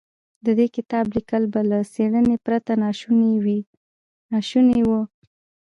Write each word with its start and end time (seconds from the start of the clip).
د 0.45 0.47
دې 0.59 0.67
کتاب 0.75 1.05
ليکل 1.15 1.43
به 1.53 1.61
له 1.71 1.79
څېړنې 1.93 2.35
پرته 2.45 2.71
ناشوني 4.35 4.83
و. 4.85 4.89